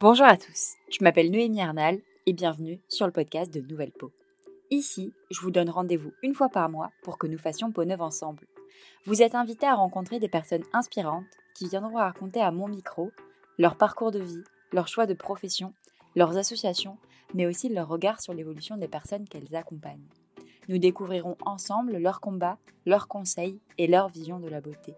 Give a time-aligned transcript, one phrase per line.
[0.00, 4.10] Bonjour à tous, je m'appelle Noémie Arnal et bienvenue sur le podcast de Nouvelle Peau.
[4.70, 8.00] Ici, je vous donne rendez-vous une fois par mois pour que nous fassions peau neuve
[8.00, 8.46] ensemble.
[9.04, 13.10] Vous êtes invités à rencontrer des personnes inspirantes qui viendront raconter à mon micro
[13.58, 14.42] leur parcours de vie,
[14.72, 15.74] leurs choix de profession,
[16.16, 16.96] leurs associations,
[17.34, 20.08] mais aussi leur regard sur l'évolution des personnes qu'elles accompagnent.
[20.70, 22.56] Nous découvrirons ensemble leurs combats,
[22.86, 24.94] leurs conseils et leur vision de la beauté.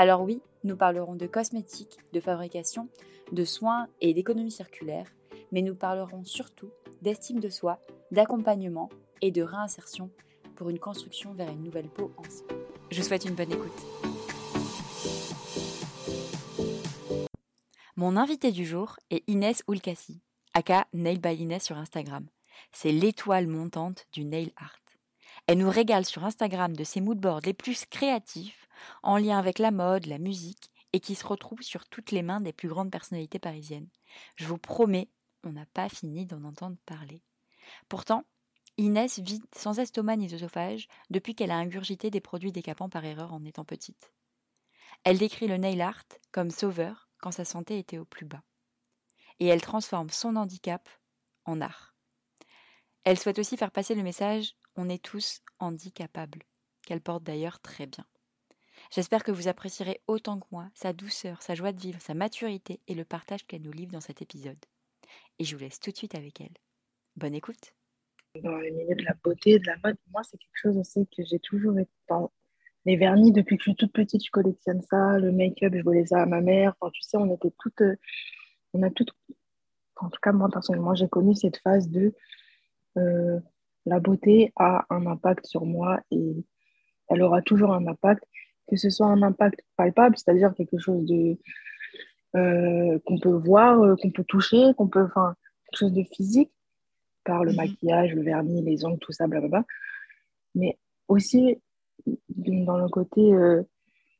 [0.00, 2.88] Alors oui, nous parlerons de cosmétiques, de fabrication,
[3.32, 5.12] de soins et d'économie circulaire,
[5.50, 6.70] mais nous parlerons surtout
[7.02, 7.80] d'estime de soi,
[8.12, 8.90] d'accompagnement
[9.22, 10.08] et de réinsertion
[10.54, 12.64] pour une construction vers une nouvelle peau ensemble.
[12.92, 13.72] Je souhaite une bonne écoute.
[17.96, 20.20] Mon invité du jour est Inès Oulkassi,
[20.54, 22.24] aka Nail by Inès sur Instagram.
[22.70, 24.78] C'est l'étoile montante du nail art.
[25.48, 28.67] Elle nous régale sur Instagram de ses moodboards les plus créatifs,
[29.02, 32.40] en lien avec la mode, la musique et qui se retrouve sur toutes les mains
[32.40, 33.88] des plus grandes personnalités parisiennes.
[34.36, 35.10] Je vous promets,
[35.44, 37.22] on n'a pas fini d'en entendre parler.
[37.88, 38.24] Pourtant,
[38.78, 43.32] Inès vit sans estomac ni œsophage depuis qu'elle a ingurgité des produits décapants par erreur
[43.32, 44.12] en étant petite.
[45.04, 48.42] Elle décrit le nail art comme sauveur quand sa santé était au plus bas.
[49.40, 50.88] Et elle transforme son handicap
[51.44, 51.94] en art.
[53.04, 56.44] Elle souhaite aussi faire passer le message on est tous handicapables,
[56.86, 58.06] qu'elle porte d'ailleurs très bien.
[58.90, 62.80] J'espère que vous apprécierez autant que moi sa douceur, sa joie de vivre, sa maturité
[62.88, 64.58] et le partage qu'elle nous livre dans cet épisode.
[65.38, 66.56] Et je vous laisse tout de suite avec elle.
[67.16, 67.74] Bonne écoute.
[68.42, 71.24] Dans le milieu de la beauté, de la mode, moi, c'est quelque chose aussi que
[71.24, 72.30] j'ai toujours été dans
[72.84, 76.06] les vernis depuis que je suis toute petite, je collectionne ça, le make-up, je volais
[76.06, 76.74] ça à ma mère.
[76.80, 77.96] Enfin, tu sais, on était toutes, euh,
[78.74, 79.10] on a toutes,
[79.96, 82.14] en tout cas, moi, personnellement, j'ai connu cette phase de
[82.96, 83.40] euh,
[83.86, 86.44] la beauté a un impact sur moi et
[87.08, 88.22] elle aura toujours un impact
[88.68, 91.38] que ce soit un impact palpable, c'est-à-dire quelque chose de
[92.36, 96.52] euh, qu'on peut voir, euh, qu'on peut toucher, qu'on peut, enfin, quelque chose de physique
[97.24, 97.56] par le mhm.
[97.56, 99.64] maquillage, le vernis, les ongles, tout ça, blablabla.
[100.54, 101.58] Mais aussi
[102.28, 103.62] dans le côté euh,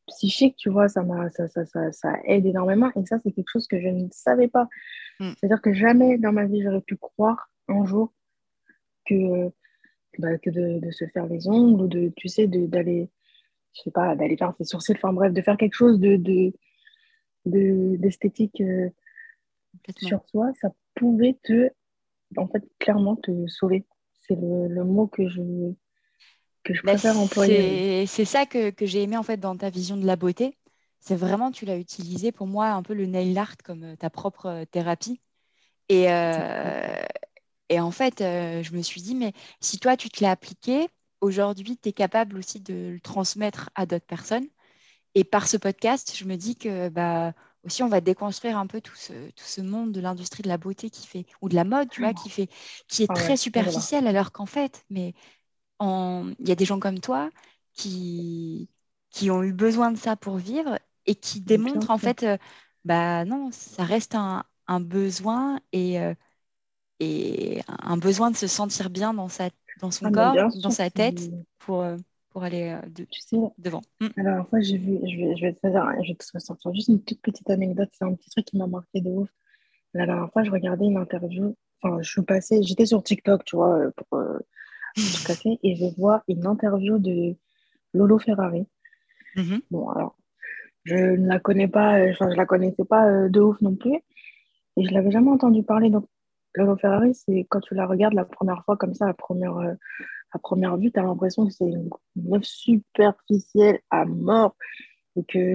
[0.07, 2.91] psychique, tu vois, ça, ça, ça, ça, ça aide énormément.
[2.97, 4.69] Et ça, c'est quelque chose que je ne savais pas.
[5.21, 5.33] Mm.
[5.37, 8.13] C'est-à-dire que jamais dans ma vie, j'aurais pu croire un jour
[9.07, 9.51] que,
[10.19, 13.11] bah, que de, de, se faire les ongles ou de, tu sais, d'aller
[13.75, 16.53] je sais pas, d'aller faire ses sourcils, enfin bref, de faire quelque chose de,
[17.45, 18.91] d'esthétique euh,
[19.97, 21.71] sur soi, ça pouvait te,
[22.37, 23.87] en fait, clairement te sauver.
[24.21, 25.41] C'est le, mot que je,
[26.65, 28.05] que je bah, préfère employer.
[28.07, 30.59] C'est ça que, j'ai aimé en fait dans ta vision de la beauté.
[31.01, 34.11] C'est vraiment, tu l'as utilisé pour moi un peu le nail art comme euh, ta
[34.11, 35.21] propre euh, thérapie.
[35.89, 36.05] Et,
[37.71, 40.87] et en fait, je me suis dit, mais si toi, tu te l'as appliqué,
[41.21, 44.47] aujourd'hui, tu es capable aussi de le transmettre à d'autres personnes.
[45.15, 47.33] Et par ce podcast, je me dis que bah,
[47.65, 50.59] aussi, on va déconstruire un peu tout ce, tout ce monde de l'industrie de la
[50.59, 52.49] beauté qui fait, ou de la mode, tu vois, qui, fait,
[52.89, 55.15] qui est ah très superficiel, alors qu'en fait, mais
[55.81, 57.31] il y a des gens comme toi
[57.73, 58.69] qui,
[59.11, 62.37] qui ont eu besoin de ça pour vivre et qui démontrent en fait, euh,
[62.85, 66.15] bah non, ça reste un, un besoin et, euh,
[67.01, 70.91] et un besoin de se sentir bien dans sa dans son ah, corps, dans sa
[70.91, 71.97] tête, pour, euh,
[72.31, 73.83] pour aller euh, de, tu sais, devant.
[74.01, 74.07] Mm.
[74.17, 76.89] Alors, fois, j'ai vu, je vais, je vais, te faire, je vais te sortir juste
[76.89, 79.29] une toute petite anecdote, c'est un petit truc qui m'a marqué de ouf.
[79.95, 83.57] La dernière fois, je regardais une interview, enfin, je suis passée, j'étais sur TikTok, tu
[83.57, 84.07] vois, euh, pour,
[84.97, 87.37] tout casser, et je vois une interview de
[87.95, 88.67] Lolo Ferrari.
[89.37, 89.61] Mm-hmm.
[89.71, 90.17] Bon, alors,
[90.85, 93.97] je ne la connais pas, enfin, je la connaissais pas de ouf non plus,
[94.77, 96.07] et je l'avais jamais entendu parler, donc
[96.59, 99.75] Lolo Ferrari, c'est quand tu la regardes la première fois comme ça, à première, euh,
[100.33, 104.57] à première vue, tu as l'impression que c'est une meuf superficielle à mort
[105.17, 105.53] et que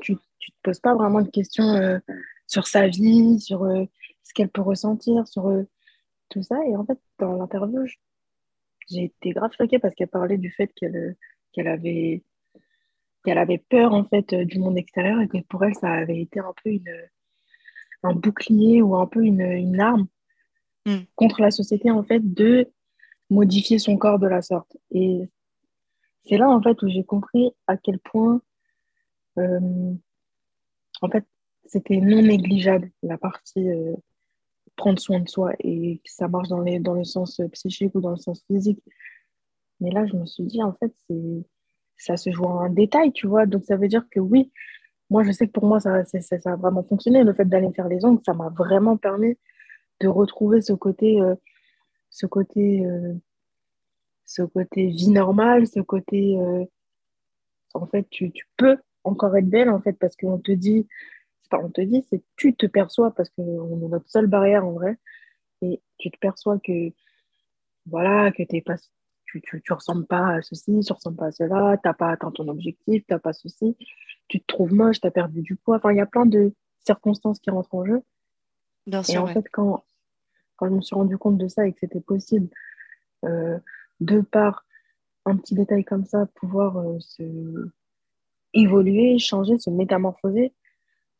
[0.00, 1.98] tu ne te poses pas vraiment de questions euh,
[2.46, 3.84] sur sa vie, sur euh,
[4.22, 5.52] ce qu'elle peut ressentir, sur
[6.30, 6.56] tout ça.
[6.66, 7.84] Et en fait, dans l'interview,
[8.88, 11.16] j'ai été grave choquée parce qu'elle parlait du fait qu'elle
[11.52, 12.24] qu'elle avait,
[13.22, 16.40] qu'elle avait peur en fait du monde extérieur et que pour elle, ça avait été
[16.40, 17.08] un peu une
[18.02, 20.08] un bouclier ou un peu une, une arme
[20.86, 20.98] mm.
[21.14, 22.70] contre la société, en fait, de
[23.30, 24.76] modifier son corps de la sorte.
[24.90, 25.28] Et
[26.24, 28.40] c'est là, en fait, où j'ai compris à quel point,
[29.38, 29.92] euh,
[31.00, 31.24] en fait,
[31.64, 33.94] c'était non négligeable, la partie euh,
[34.76, 38.10] prendre soin de soi, et que ça marche dans, dans le sens psychique ou dans
[38.10, 38.82] le sens physique.
[39.80, 41.44] Mais là, je me suis dit, en fait, c'est
[42.02, 43.46] ça se joue en détail, tu vois.
[43.46, 44.50] Donc, ça veut dire que oui,
[45.10, 47.22] moi, je sais que pour moi, ça, ça, a vraiment fonctionné.
[47.22, 49.36] Le fait d'aller faire les ongles, ça m'a vraiment permis
[50.02, 51.34] de retrouver ce côté, euh,
[52.10, 53.14] ce côté, euh,
[54.24, 56.64] ce côté vie normale, ce côté, euh,
[57.74, 60.86] en fait, tu, tu, peux encore être belle, en fait, parce qu'on te dit,
[61.42, 64.72] c'est on te dit, c'est tu te perçois, parce qu'on est notre seule barrière en
[64.72, 64.98] vrai,
[65.62, 66.90] et tu te perçois que,
[67.86, 68.76] voilà, que pas,
[69.24, 72.30] tu ne ressembles pas à ceci, tu ressembles pas à cela, tu n'as pas atteint
[72.32, 73.76] ton objectif, tu n'as pas ceci,
[74.28, 75.76] tu te trouves moche, tu as perdu du poids.
[75.76, 78.02] Enfin, il y a plein de circonstances qui rentrent en jeu.
[78.86, 79.84] Bien sûr, et en fait, quand,
[80.62, 82.48] quand je me suis rendu compte de ça et que c'était possible,
[83.24, 83.58] euh,
[84.00, 84.64] de par
[85.24, 87.68] un petit détail comme ça, pouvoir euh, se
[88.54, 90.52] évoluer, changer, se métamorphoser, et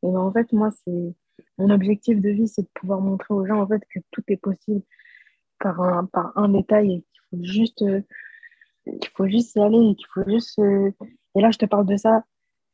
[0.03, 1.15] ben, en fait, moi, c'est
[1.59, 4.37] mon objectif de vie, c'est de pouvoir montrer aux gens en fait que tout est
[4.37, 4.83] possible
[5.59, 8.00] par un, par un détail et qu'il faut juste, euh,
[8.85, 10.59] qu'il faut juste y aller, qu'il faut juste.
[10.59, 12.25] Et là, je te parle de ça,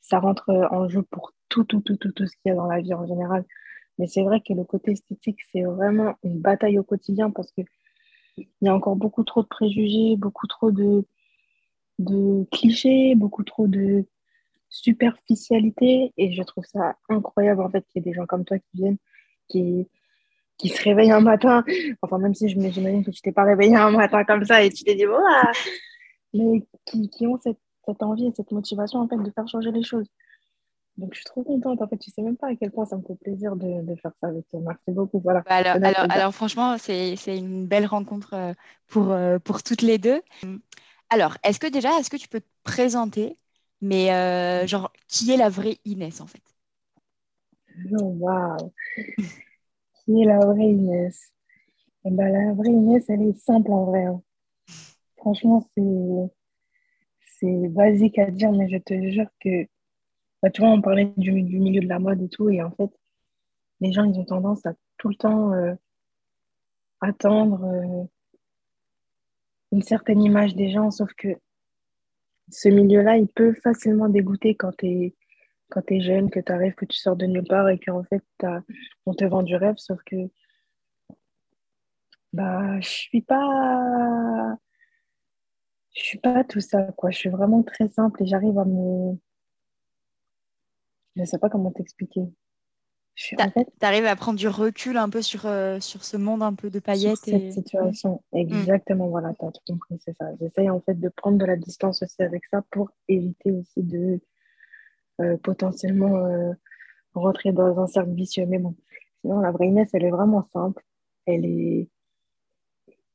[0.02, 2.66] ça rentre en jeu pour tout, tout, tout, tout, tout ce qu'il y a dans
[2.66, 3.44] la vie en général.
[3.98, 7.66] Mais c'est vrai que le côté esthétique, c'est vraiment une bataille au quotidien parce qu'il
[8.62, 11.04] y a encore beaucoup trop de préjugés, beaucoup trop de,
[12.52, 14.04] clichés, beaucoup trop de
[14.68, 16.12] superficialité.
[16.16, 18.68] Et je trouve ça incroyable en fait qu'il y ait des gens comme toi qui
[18.74, 18.98] viennent,
[19.48, 19.88] qui,
[20.58, 21.64] qui se réveillent un matin.
[22.02, 24.84] Enfin, même si j'imagine que tu t'es pas réveillé un matin comme ça et tu
[24.84, 25.50] t'es dit, voilà,
[26.34, 29.72] mais qui, qui ont cette, cette envie et cette motivation en fait de faire changer
[29.72, 30.06] les choses.
[30.98, 31.80] Donc, je suis trop contente.
[31.80, 33.94] En fait, tu sais même pas à quel point ça me fait plaisir de, de
[33.96, 34.60] faire ça avec toi.
[34.60, 35.20] Merci beaucoup.
[35.20, 35.42] Voilà.
[35.44, 38.52] Bah, alors, alors, alors, franchement, c'est une belle rencontre euh,
[38.88, 40.20] pour, euh, pour toutes les deux.
[41.10, 43.38] Alors, est-ce que déjà, est-ce que tu peux te présenter,
[43.80, 46.42] mais euh, genre, qui est la vraie Inès en fait?
[47.92, 48.72] Oh, waouh
[50.04, 51.32] Qui est la vraie Inès?
[52.04, 54.04] Eh ben, La vraie Inès, elle est simple en vrai.
[54.06, 54.22] Hein.
[55.18, 55.66] Franchement,
[57.40, 59.66] c'est basique à dire, mais je te jure que
[60.42, 62.90] bah, tu vois, on parlait du, milieu de la mode et tout, et en fait,
[63.80, 65.74] les gens, ils ont tendance à tout le temps euh,
[67.00, 68.04] attendre euh,
[69.72, 71.28] une certaine image des gens, sauf que
[72.50, 75.14] ce milieu-là, il peut facilement dégoûter quand tu es,
[75.68, 78.24] quand jeune, que tu arrives, que tu sors de nulle part et qu'en fait,
[79.06, 80.16] on te vend du rêve, sauf que
[82.32, 84.56] bah, je suis pas
[85.94, 87.10] je suis pas tout ça quoi.
[87.10, 89.16] Je suis vraiment très simple et j'arrive à me
[91.18, 92.22] je ne sais pas comment t'expliquer.
[93.16, 93.34] Tu
[93.80, 96.78] arrives à prendre du recul un peu sur, euh, sur ce monde un peu de
[96.78, 97.16] paillettes.
[97.16, 98.38] Sur cette situation, mm.
[98.38, 100.26] exactement, voilà, tu as tout compris, c'est ça.
[100.40, 104.20] J'essaye en fait de prendre de la distance aussi avec ça pour éviter aussi de
[105.20, 106.52] euh, potentiellement euh,
[107.14, 108.46] rentrer dans un cercle vicieux.
[108.46, 108.76] Mais bon,
[109.20, 110.84] sinon, la vraie Inès, elle est vraiment simple.
[111.26, 111.88] Elle est,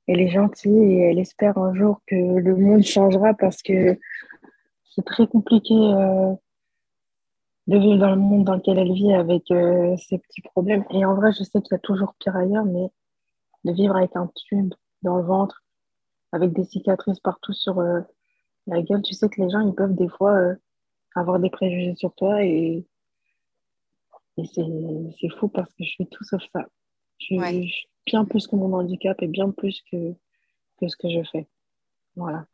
[0.08, 3.98] elle est gentille et elle espère un jour que le monde changera parce que
[4.94, 5.74] c'est très compliqué
[7.68, 10.84] de vivre dans le monde dans lequel elle vit avec euh, ses petits problèmes.
[10.90, 12.90] Et en vrai, je sais qu'il y a toujours pire ailleurs, mais
[13.64, 15.64] de vivre avec un tube dans le ventre,
[16.32, 18.02] avec des cicatrices partout sur euh,
[18.68, 20.56] la gueule, tu sais que les gens, ils peuvent des fois euh,
[21.16, 22.86] avoir des préjugés sur toi et,
[24.38, 26.66] et c'est fou parce que je suis tout sauf ça.
[27.20, 30.14] Je suis, bien plus que mon handicap et bien plus que,
[30.80, 31.48] que ce que je fais.
[32.16, 32.46] Voilà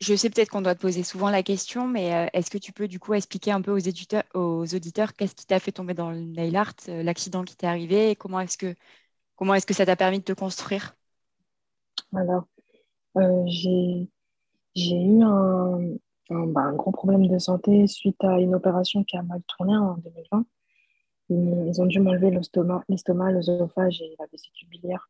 [0.00, 2.72] je sais peut-être qu'on doit te poser souvent la question, mais euh, est-ce que tu
[2.72, 6.20] peux du coup expliquer un peu aux, auditeurs qu'est-ce qui t'a fait tomber dans le
[6.20, 8.74] nail art, euh, l'accident qui t'est arrivé, et comment est-ce que,
[9.36, 10.96] comment est-ce que ça t'a permis de te construire?
[12.14, 12.44] Alors,
[13.18, 14.08] euh, j'ai,
[14.76, 15.80] eu un,
[16.30, 19.96] bah, un, gros problème de santé suite à une opération qui a mal tourné en
[19.98, 20.46] 2020.
[21.28, 25.08] Ils ont dû m'enlever l'estomac, l'œsophage et la vésicule biliaire.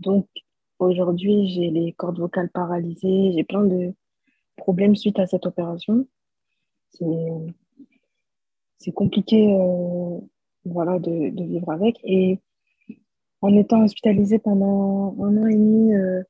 [0.00, 0.26] Donc,
[0.80, 3.92] Aujourd'hui, j'ai les cordes vocales paralysées, j'ai plein de
[4.56, 6.06] problèmes suite à cette opération.
[8.78, 10.18] C'est compliqué euh,
[10.64, 12.00] voilà, de, vivre avec.
[12.02, 12.40] Et
[13.42, 16.22] en étant hospitalisée pendant un an et demi, euh,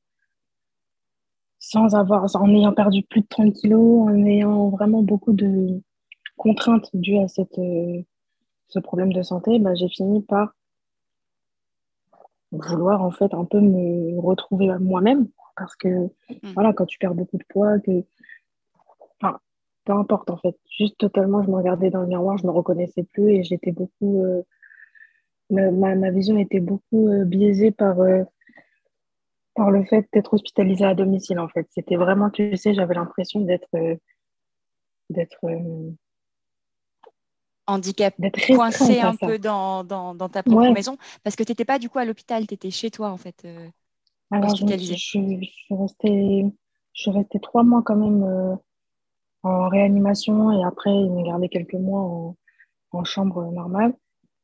[1.59, 5.81] sans avoir, en ayant perdu plus de 30 kilos, en ayant vraiment beaucoup de
[6.35, 8.01] contraintes dues à cette, euh,
[8.67, 10.53] ce problème de santé, bah, j'ai fini par
[12.51, 15.27] vouloir en fait un peu me retrouver moi-même.
[15.55, 16.53] Parce que mm.
[16.53, 18.03] voilà quand tu perds beaucoup de poids que
[19.21, 19.39] enfin
[19.85, 20.55] peu importe en fait.
[20.77, 24.23] Juste totalement je me regardais dans le miroir je me reconnaissais plus et j'étais beaucoup
[24.23, 24.41] euh,
[25.49, 28.23] ma, ma, vision était beaucoup euh, biaisée par euh,
[29.55, 31.67] par le fait d'être hospitalisée à domicile en fait.
[31.71, 33.75] C'était vraiment tu sais j'avais l'impression d'être
[35.09, 35.45] d'être
[37.67, 38.13] handicap
[38.47, 41.89] coincé un peu dans, dans, dans, ta propre maison parce que tu n'étais pas du
[41.89, 43.67] coup à l'hôpital, tu étais chez toi en fait, euh,
[44.31, 44.95] hospitalisée.
[44.95, 46.45] Je, suis restée,
[46.93, 48.55] je suis restée trois mois quand même euh,
[49.43, 52.35] en réanimation et après ils m'ont gardé quelques mois en,
[52.91, 53.93] en, chambre normale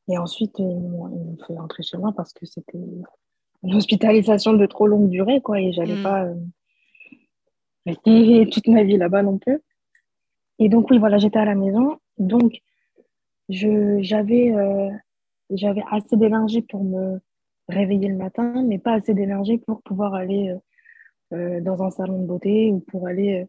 [0.08, 2.80] et ensuite ils m'ont fait rentrer chez moi parce que c'était
[3.64, 6.04] une hospitalisation de trop longue durée quoi et j'allais mm.
[6.04, 6.36] pas euh,
[7.86, 9.60] rester toute ma vie là-bas non plus.
[10.60, 12.62] Et donc oui voilà j'étais à la maison donc
[13.50, 14.90] j'avais euh,
[15.50, 17.20] j'avais assez d'énergie pour me
[17.70, 20.54] réveiller le matin, mais pas assez d'énergie pour pouvoir aller
[21.34, 23.48] euh, dans un salon de beauté ou pour aller.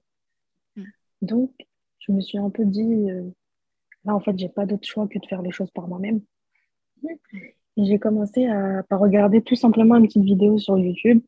[0.77, 0.83] Mm.
[1.23, 1.53] Donc,
[1.99, 3.07] je me suis un peu dit,
[4.05, 6.21] là, en fait, j'ai pas d'autre choix que de faire les choses par moi-même.
[7.77, 11.21] Et j'ai commencé à, à regarder tout simplement une petite vidéo sur YouTube.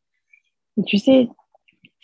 [0.76, 1.28] Et tu sais,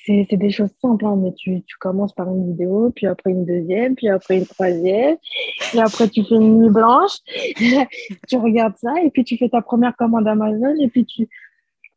[0.05, 3.45] c'est des choses simples, hein, mais tu, tu, commences par une vidéo, puis après une
[3.45, 5.17] deuxième, puis après une troisième,
[5.59, 7.19] puis après tu fais une nuit blanche,
[8.29, 11.29] tu regardes ça, et puis tu fais ta première commande Amazon, et puis tu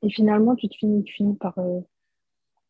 [0.01, 1.81] et finalement tu, te finis, tu finis par, euh,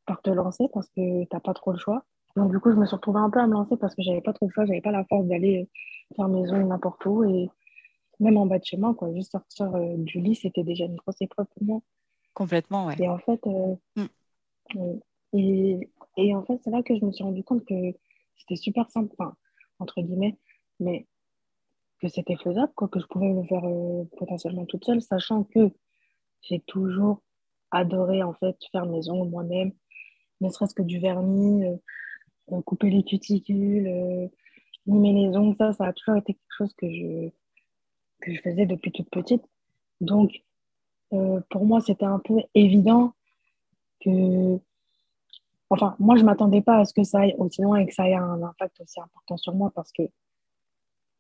[0.06, 2.04] par te lancer parce que tu n'as pas trop le choix.
[2.36, 4.22] Donc du coup, je me suis retrouvée un peu à me lancer parce que j'avais
[4.22, 7.24] pas trop le choix, j'avais pas la force d'aller euh, faire mes ongles n'importe où,
[7.24, 7.50] et
[8.20, 10.96] même en bas de chez moi, quoi, juste sortir euh, du lit, c'était déjà une
[10.96, 11.80] grosse épreuve pour moi.
[12.34, 12.96] Complètement, ouais.
[13.00, 13.40] Et en fait,
[13.96, 14.06] mm.
[15.34, 17.94] Et, et en fait, c'est là que je me suis rendu compte que
[18.38, 19.36] c'était super simple, enfin,
[19.80, 20.38] entre guillemets,
[20.80, 21.06] mais
[22.00, 25.70] que c'était faisable, quoi, que je pouvais le faire euh, potentiellement toute seule, sachant que
[26.42, 27.22] j'ai toujours
[27.72, 29.72] adoré en fait faire ongles moi-même,
[30.42, 31.76] ne serait-ce que du vernis, euh,
[32.54, 34.30] euh, couper les cuticules,
[34.86, 37.30] limer les ongles, ça, ça a toujours été quelque chose que je,
[38.22, 39.44] que je faisais depuis toute petite.
[40.02, 40.42] Donc,
[41.10, 43.14] pour moi, c'était un peu évident
[44.00, 44.60] que
[45.70, 47.94] Enfin, moi, je ne m'attendais pas à ce que ça aille aussi loin et que
[47.94, 50.04] ça ait un impact aussi important sur moi parce que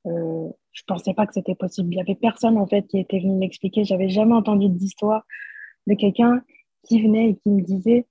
[0.07, 1.93] euh, je ne pensais pas que c'était possible.
[1.93, 3.83] Il n'y avait personne, en fait, qui était venu m'expliquer.
[3.83, 5.23] Je n'avais jamais entendu d'histoire
[5.87, 6.43] de quelqu'un
[6.83, 8.07] qui venait et qui me disait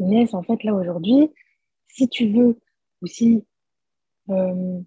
[0.00, 1.30] Inès, en fait, là, aujourd'hui,
[1.86, 2.58] si tu veux,
[3.02, 3.44] ou si,
[4.30, 4.80] euh,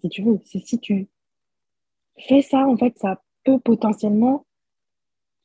[0.00, 1.08] si tu veux, si tu
[2.18, 4.46] fais ça, en fait, ça peut potentiellement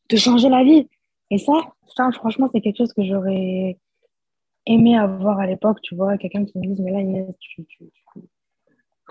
[0.08, 0.90] te changer la vie.
[1.30, 1.54] Et ça
[2.16, 3.78] franchement, c'est quelque chose que j'aurais
[4.70, 7.84] aimé avoir à l'époque, tu vois, quelqu'un qui me dise, mais là, Inès, tu, tu,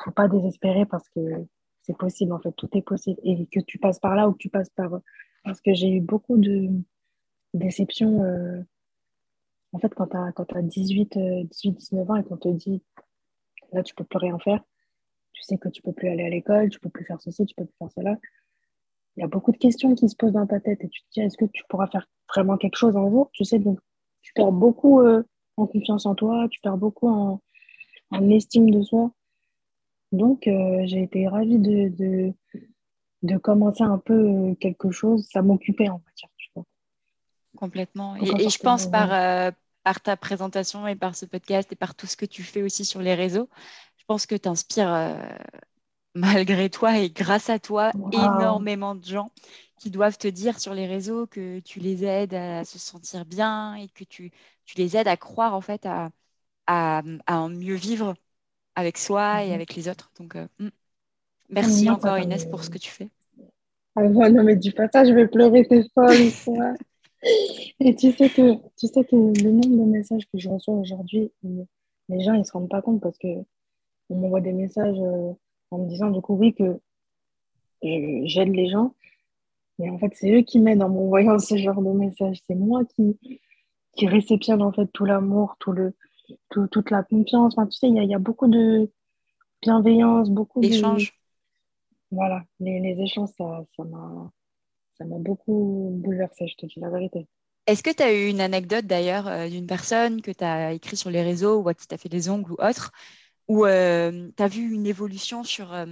[0.05, 1.21] faut pas désespérer parce que
[1.83, 3.21] c'est possible, en fait, tout est possible.
[3.25, 4.91] Et que tu passes par là ou que tu passes par...
[5.45, 6.69] Parce que j'ai eu beaucoup de
[7.55, 8.23] déceptions.
[8.23, 8.63] Euh,
[9.73, 11.19] en fait, quand tu as, as 18,
[11.51, 12.83] 18, 19 ans et qu'on te dit,
[13.73, 14.63] là, tu peux plus rien faire,
[15.33, 17.55] tu sais que tu peux plus aller à l'école, tu peux plus faire ceci, tu
[17.55, 18.17] peux plus faire cela.
[19.17, 21.07] Il y a beaucoup de questions qui se posent dans ta tête et tu te
[21.13, 23.31] dis, est-ce que tu pourras faire vraiment quelque chose un jour?
[23.33, 23.81] Tu sais, donc
[24.23, 25.25] tu perds beaucoup euh,
[25.61, 27.41] en confiance en toi, tu perds beaucoup en,
[28.31, 29.11] estime de soi.
[30.13, 32.33] Donc, euh, j'ai été ravie de,
[33.23, 35.27] de, commencer un peu euh, quelque chose.
[35.31, 36.65] Ça m'occupait, en fait.
[37.57, 38.17] Complètement.
[38.17, 39.51] Et, je pense par, euh,
[39.83, 42.85] par ta présentation et par ce podcast et par tout ce que tu fais aussi
[42.85, 43.49] sur les réseaux,
[43.97, 45.19] je pense que tu inspires
[46.15, 49.31] malgré toi et grâce à toi énormément de gens
[49.79, 53.75] qui doivent te dire sur les réseaux que tu les aides à se sentir bien
[53.75, 54.31] et que tu,
[54.65, 56.11] tu les aides à croire en fait à,
[56.67, 58.15] à, à mieux vivre
[58.75, 59.55] avec soi et mhm.
[59.55, 60.13] avec les autres.
[60.19, 60.69] Donc, euh, hmm.
[61.49, 63.09] merci encore Inès pour ce que tu fais.
[63.97, 66.31] Ah, non, mais dis pas ça, je vais pleurer, c'est folle.
[67.81, 71.33] et tu sais, que, tu sais que le nombre de messages que je reçois aujourd'hui,
[72.09, 73.29] les gens, ils ne se rendent pas compte parce que
[74.11, 75.33] on m'envoie des messages euh,
[75.73, 76.79] en me disant du coup, oui, que
[77.83, 78.95] j'aide les gens.
[79.79, 82.41] Mais en fait, c'est eux qui m'aident en m'envoyant ce genre de messages.
[82.47, 83.19] C'est moi qui,
[83.97, 85.95] qui réceptionne en fait tout l'amour, tout le,
[86.51, 87.55] toute la confiance.
[87.57, 88.91] Enfin, tu sais, il y, y, a beaucoup de
[89.63, 91.15] bienveillance, beaucoup d'échanges.
[92.11, 94.31] Voilà, les, les échanges, ça, ça m'a
[94.99, 97.29] ça m'a beaucoup bouleversé, je te dis la vérité.
[97.67, 100.97] Est-ce que tu as eu une anecdote d'ailleurs euh, d'une personne que tu as écrit
[100.97, 102.91] sur les réseaux ou à qui tu as fait des ongles ou autre,
[103.47, 105.87] où euh, tu as vu une évolution sur, euh,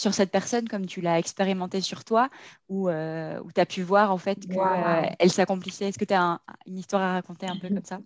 [0.00, 2.30] sur cette personne comme tu l'as expérimenté sur toi,
[2.68, 6.14] ou euh, où tu as pu voir en fait qu'elle euh, s'accomplissait Est-ce que tu
[6.14, 8.00] as une histoire à raconter un peu comme ça?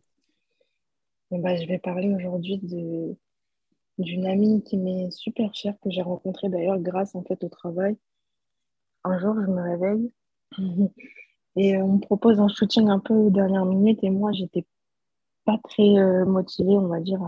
[1.31, 3.17] Bah, Je vais parler aujourd'hui de,
[3.99, 7.97] d'une amie qui m'est super chère, que j'ai rencontrée d'ailleurs grâce en fait au travail.
[9.05, 10.13] Un jour, je me réveille
[11.57, 14.65] et on me propose un shooting un peu dernière minute et moi, j'étais
[15.45, 17.21] pas très euh, motivée, on va dire,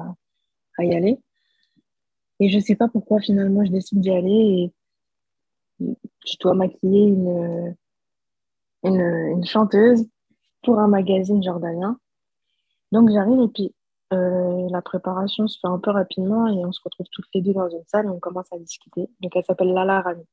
[0.78, 1.18] à y aller.
[2.40, 4.72] Et je sais pas pourquoi finalement je décide d'y aller
[5.80, 5.86] et
[6.26, 7.76] je dois maquiller une,
[8.82, 10.06] une, chanteuse
[10.62, 11.98] pour un magazine jordanien.
[12.92, 13.74] Donc j'arrive et puis
[14.12, 17.52] euh, la préparation se fait un peu rapidement et on se retrouve toutes les deux
[17.52, 19.08] dans une salle et on commence à discuter.
[19.20, 20.24] Donc elle s'appelle Lala Rami.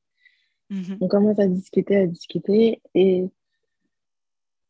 [0.70, 0.98] Mhm.
[1.00, 3.28] On commence à discuter, à discuter et,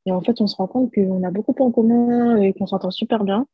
[0.07, 2.91] et en fait on se rend compte qu'on a beaucoup en commun et qu'on s'entend
[2.91, 3.47] super bien.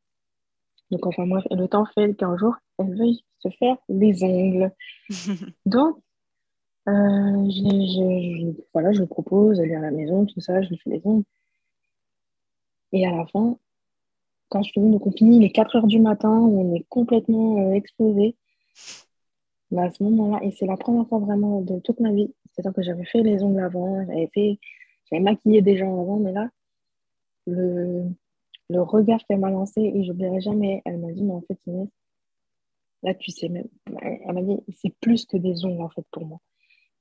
[0.90, 4.72] Donc enfin moi le temps fait qu'un jour elle veuille se faire les ongles.
[5.66, 5.96] Donc,
[6.88, 10.90] euh, je, voilà, je propose, elle vient à la maison, tout ça, je lui fais
[10.90, 11.24] les ongles.
[12.92, 13.58] Et à la fin,
[14.48, 17.72] quand je finis, donc on finit les 4 heures du matin, on est complètement euh,
[17.74, 18.36] exposé.
[19.70, 22.74] Mais à ce moment-là, et c'est la première fois vraiment de toute ma vie, c'est-à-dire
[22.74, 24.58] que j'avais fait les ongles avant, j'avais fait,
[25.10, 26.48] j'avais maquillé des gens avant, mais là,
[27.46, 28.04] le,
[28.70, 31.58] le regard qu'elle m'a lancé, et je n'oublierai jamais, elle m'a dit, mais en fait,
[31.66, 31.88] Inès,
[33.02, 33.68] là, tu sais même,
[34.00, 36.40] elle m'a dit, c'est plus que des ongles, en fait, pour moi.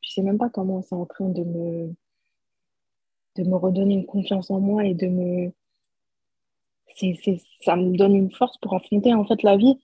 [0.01, 1.93] Tu sais même pas comment c'est en train de me,
[3.35, 5.51] de me redonner une confiance en moi et de me,
[6.95, 7.15] c'est,
[7.61, 9.79] ça me donne une force pour affronter, en fait, la vie.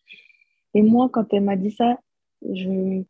[0.74, 2.00] Et moi, quand elle m'a dit ça,
[2.42, 3.04] je,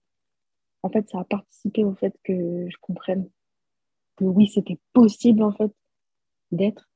[0.83, 3.29] en fait, ça a participé au fait que je comprenne
[4.17, 5.71] que oui, c'était possible, en fait,
[6.51, 6.89] d'être,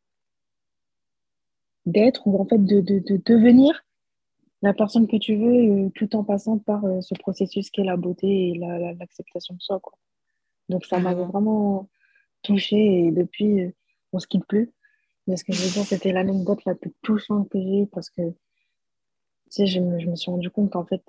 [1.89, 3.83] d'être ou en fait de, de, de devenir
[4.61, 7.85] la personne que tu veux euh, tout en passant par euh, ce processus qui est
[7.85, 9.79] la beauté et l'acceptation de soi.
[9.79, 9.97] Quoi.
[10.67, 11.89] Donc ça m'avait vraiment
[12.41, 13.71] touchée et depuis, euh,
[14.13, 14.71] on se quitte plus.
[15.27, 18.21] Mais ce que je veux dire, c'était l'anecdote la plus touchante que j'ai parce que
[18.21, 18.35] tu
[19.49, 21.03] sais, je, me, je me suis rendu compte qu'en fait,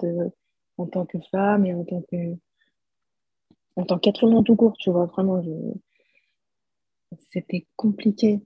[0.79, 2.37] en tant que femme et en tant que
[3.77, 5.43] en tant qu'être humain tout court, tu vois, vraiment,
[7.19, 8.41] c'était compliqué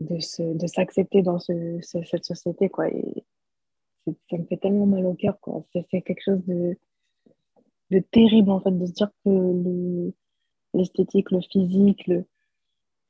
[0.00, 2.88] de, de s'accepter dans ce, cette société, quoi.
[2.88, 3.24] Et
[4.30, 5.60] ça me fait tellement mal au cœur, quoi.
[5.72, 6.76] C'est quelque chose de,
[7.90, 10.12] de terrible, en fait, de se dire que
[10.74, 12.24] l'esthétique, le, physique, le,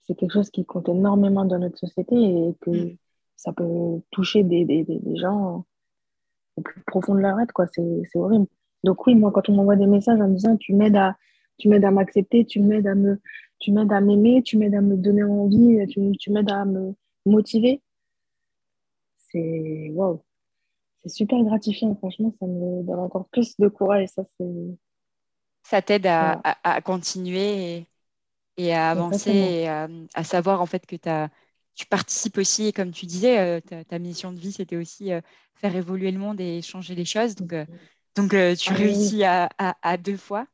[0.03, 2.97] c'est quelque chose qui compte énormément dans notre société et que mm.
[3.37, 5.65] ça peut toucher des, des, des, gens
[6.57, 7.67] au plus profond de leur être, quoi.
[7.67, 7.83] C'est
[8.15, 8.47] horrible.
[8.85, 11.17] Donc oui, moi, quand on m'envoie des messages en me disant tu m'aides à,
[11.59, 13.21] tu m'aides à m'accepter, tu m'aides à me,
[13.59, 16.95] tu m'aides à m'aimer, tu m'aides à me donner envie, tu, tu m'aides à me
[17.27, 17.83] motiver,
[19.19, 20.23] c'est waouh
[21.03, 21.95] c'est super gratifiant.
[21.97, 24.09] Franchement, ça me donne encore plus de courage.
[24.09, 24.25] Ça,
[25.63, 27.87] ça t'aide à, à, continuer
[28.57, 31.29] et, à avancer et à, savoir en fait que as,
[31.75, 35.21] tu participes aussi, comme tu disais, euh, ta, mission de vie, c'était aussi euh,
[35.55, 37.37] faire évoluer le monde et changer les choses.
[37.37, 37.65] Donc, euh,
[38.17, 40.47] donc tu ah réussis à, deux fois.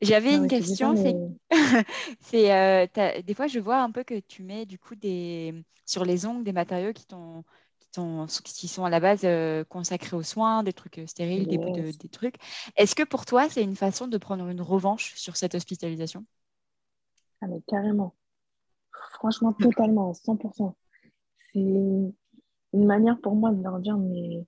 [0.00, 1.14] J'avais une question, c'est,
[3.22, 6.44] des fois je vois un peu que tu mets du coup des, sur les ongles
[6.44, 7.44] des matériaux qui t'ont
[8.44, 12.08] qui sont à la base euh, consacrés aux soins, des trucs euh, stériles, des, des,
[12.08, 12.36] trucs.
[12.76, 16.24] Est-ce que pour toi, c'est une façon de prendre une revanche sur cette hospitalisation?
[17.40, 18.14] Ah, mais carrément.
[19.14, 20.76] Franchement, totalement, 100%.
[21.52, 22.14] C'est une
[22.72, 24.44] manière pour moi de leur dire, mais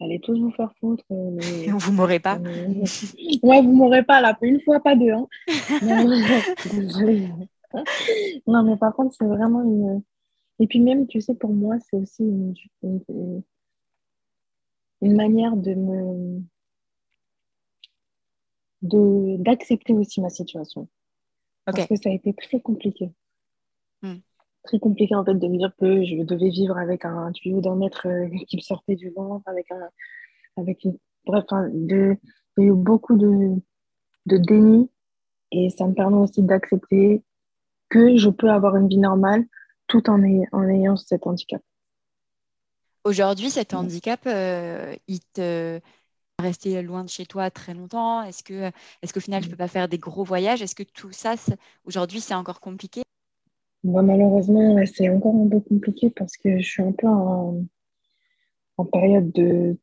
[0.00, 1.04] allez tous vous faire foutre.
[1.10, 1.66] Euh, mais...
[1.78, 2.38] vous m'aurez pas.
[3.42, 5.12] ouais, vous m'aurez pas là, une fois, pas deux.
[5.12, 5.26] Hein.
[8.46, 10.02] non, mais par contre, c'est vraiment une
[10.60, 12.54] et puis même, tu sais, pour moi, c'est aussi une,
[15.00, 16.42] une, manière de me
[19.38, 20.88] d'accepter aussi ma situation.
[21.64, 23.10] Parce que ça a été très compliqué.
[24.02, 24.18] Hmm.
[24.64, 27.76] Très compliqué en fait de me dire que je devais vivre avec un tuyau d'un
[27.76, 29.88] mètre euh, qui me sortait du ventre, avec un
[30.56, 30.96] avec une
[31.26, 32.16] bref, de,
[32.56, 33.56] il y a eu beaucoup de,
[34.26, 34.88] de déni.
[35.52, 37.22] Et ça me permet aussi d'accepter
[37.88, 39.44] que je peux avoir une vie normale
[39.86, 40.20] tout en,
[40.52, 41.62] en ayant cet handicap.
[43.04, 45.80] Aujourd'hui, cet handicap, euh, il te
[46.40, 48.22] resté loin de chez toi très longtemps.
[48.22, 48.70] Est-ce que,
[49.02, 50.62] est-ce qu'au final, je peux pas faire des gros voyages?
[50.62, 51.34] Est-ce que tout ça,
[51.84, 53.02] aujourd'hui, c'est encore compliqué?
[53.84, 57.62] Moi, Malheureusement, c'est encore un peu compliqué parce que je suis un peu en,
[58.78, 59.76] en période de,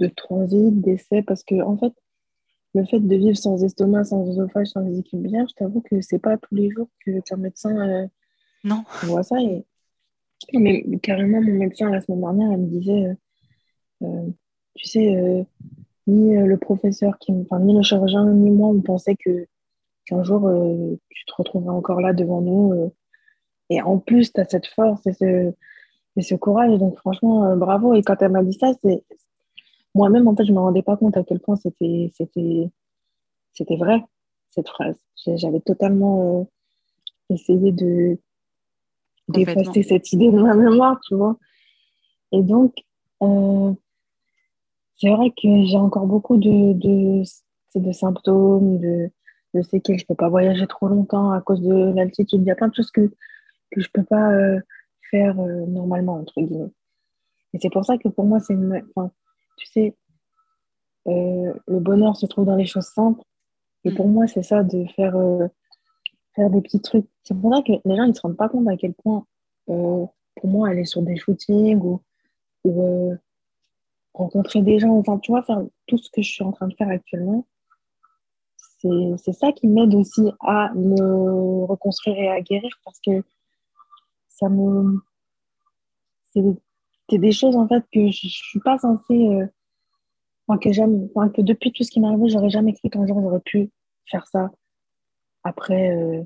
[0.00, 1.92] de transit, d'essai, parce que en fait,
[2.74, 6.18] le fait de vivre sans estomac, sans œsophage, sans vésicule biliaire, je t'avoue que c'est
[6.18, 8.06] pas tous les jours que un médecin euh,
[8.64, 8.84] non.
[9.04, 9.64] Voit ça et
[10.54, 13.14] mais carrément, mon médecin la semaine dernière, elle me disait, euh,
[14.02, 14.28] euh,
[14.74, 15.46] tu sais,
[16.08, 19.46] ni le professeur, qui, enfin, ni le chirurgien, ni moi, on pensait que
[20.12, 20.50] qu'un jour,
[21.10, 22.92] tu te retrouverais encore là devant nous.
[23.70, 25.52] et en plus, tu as cette force et ce,
[26.16, 26.78] et ce courage.
[26.78, 27.94] Donc, franchement, bravo.
[27.94, 29.02] Et quand elle m'a dit ça, c'est
[29.94, 32.10] moi-même, en fait, je ne me rendais pas compte à quel point c'était
[33.54, 34.02] c'était vrai,
[34.50, 34.96] cette phrase.
[35.26, 36.48] J'avais totalement
[37.28, 38.18] essayé de
[39.28, 41.38] d'effacer cette idée de ma mémoire, tu vois.
[42.32, 42.74] Et donc,
[43.22, 43.72] euh,
[44.96, 47.22] c'est vrai que j'ai encore beaucoup de, de,
[47.74, 49.10] de symptômes, de,
[49.54, 49.98] de séquelles.
[49.98, 52.40] Je ne peux pas voyager trop longtemps à cause de l'altitude.
[52.42, 53.02] Il y a plein de choses que,
[53.70, 54.60] que je ne peux pas euh,
[55.10, 56.72] faire euh, normalement, entre guillemets.
[57.54, 58.82] Et c'est pour ça que pour moi, c'est une...
[58.94, 59.10] Enfin,
[59.58, 59.96] tu sais,
[61.04, 63.22] le bonheur se trouve dans les choses simples.
[63.84, 65.16] Et pour moi, c'est ça de faire
[66.34, 67.06] faire des petits trucs.
[67.24, 69.26] C'est pour ça que les gens ne se rendent pas compte à quel point,
[69.68, 72.00] euh, pour moi, aller sur des shootings ou,
[72.66, 73.16] euh,
[74.14, 76.74] rencontrer des gens, enfin, tu vois, faire tout ce que je suis en train de
[76.74, 77.46] faire actuellement,
[79.18, 83.22] c'est ça qui m'aide aussi à me reconstruire et à guérir parce que
[84.28, 85.00] ça me.
[86.34, 89.28] C'est des choses en fait que je ne suis pas censée.
[89.28, 89.46] Euh,
[90.60, 93.70] que, que depuis tout ce qui m'est arrivé, j'aurais jamais cru qu'un jour j'aurais pu
[94.06, 94.50] faire ça
[95.44, 96.22] après, euh,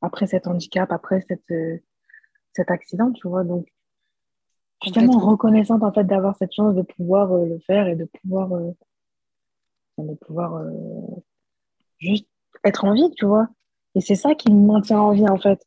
[0.00, 1.78] après cet handicap, après cette, euh,
[2.54, 3.44] cet accident, tu vois.
[3.44, 3.66] Donc,
[4.80, 8.04] je suis tellement reconnaissante en fait d'avoir cette chance de pouvoir le faire et de
[8.04, 8.48] pouvoir,
[9.98, 10.62] de pouvoir
[11.98, 12.26] juste
[12.64, 13.48] être en vie, tu vois.
[13.94, 15.60] Et c'est ça qui me maintient en vie en fait.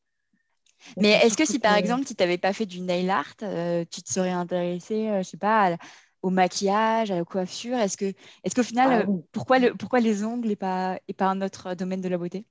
[0.98, 4.12] Mais est-ce que si par exemple tu n'avais pas fait du nail art, tu te
[4.12, 5.78] serais intéressée, je sais pas,
[6.22, 7.78] au maquillage, à la coiffure?
[7.78, 8.14] Est-ce que,
[8.44, 11.76] est-ce qu'au final, ah pourquoi, le, pourquoi les ongles et pas, et pas un autre
[11.76, 12.46] domaine de la beauté?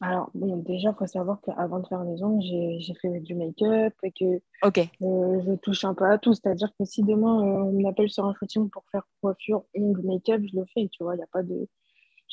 [0.00, 3.94] Alors, bon, déjà, il faut savoir qu'avant de faire les ongles, j'ai fait du make-up
[4.02, 6.34] et que euh, je touche un peu à tout.
[6.34, 10.42] C'est-à-dire que si demain, euh, on m'appelle sur un shooting pour faire coiffure, ongles, make-up,
[10.50, 11.14] je le fais, tu vois.
[11.14, 11.68] Il n'y a pas de...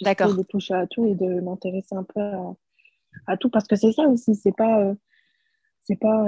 [0.02, 0.36] D'accord.
[0.36, 2.22] de toucher à tout et de m'intéresser un peu
[3.28, 3.50] à, tout.
[3.50, 4.82] Parce que c'est ça aussi, c'est pas...
[4.82, 4.96] Euh,
[5.82, 6.26] c'est pas...